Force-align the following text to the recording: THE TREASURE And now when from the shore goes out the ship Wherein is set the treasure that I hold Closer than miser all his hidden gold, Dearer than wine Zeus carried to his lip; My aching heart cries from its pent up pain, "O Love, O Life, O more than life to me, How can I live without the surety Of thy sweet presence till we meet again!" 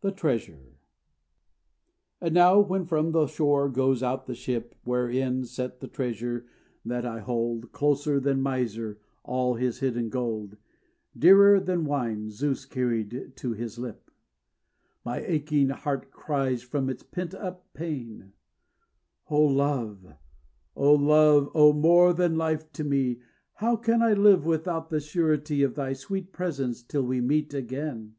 THE 0.00 0.10
TREASURE 0.10 0.74
And 2.20 2.34
now 2.34 2.58
when 2.58 2.84
from 2.84 3.12
the 3.12 3.28
shore 3.28 3.68
goes 3.68 4.02
out 4.02 4.26
the 4.26 4.34
ship 4.34 4.74
Wherein 4.82 5.42
is 5.42 5.52
set 5.52 5.78
the 5.78 5.86
treasure 5.86 6.46
that 6.84 7.06
I 7.06 7.20
hold 7.20 7.70
Closer 7.70 8.18
than 8.18 8.40
miser 8.42 8.98
all 9.22 9.54
his 9.54 9.78
hidden 9.78 10.08
gold, 10.08 10.56
Dearer 11.16 11.60
than 11.60 11.84
wine 11.84 12.28
Zeus 12.28 12.64
carried 12.64 13.36
to 13.36 13.52
his 13.52 13.78
lip; 13.78 14.10
My 15.04 15.20
aching 15.24 15.68
heart 15.68 16.10
cries 16.10 16.62
from 16.64 16.90
its 16.90 17.04
pent 17.04 17.32
up 17.32 17.72
pain, 17.72 18.32
"O 19.30 19.40
Love, 19.44 20.16
O 20.74 20.92
Life, 20.92 21.50
O 21.54 21.72
more 21.72 22.12
than 22.12 22.34
life 22.36 22.72
to 22.72 22.82
me, 22.82 23.20
How 23.54 23.76
can 23.76 24.02
I 24.02 24.14
live 24.14 24.44
without 24.44 24.90
the 24.90 24.98
surety 24.98 25.62
Of 25.62 25.76
thy 25.76 25.92
sweet 25.92 26.32
presence 26.32 26.82
till 26.82 27.04
we 27.04 27.20
meet 27.20 27.54
again!" 27.54 28.16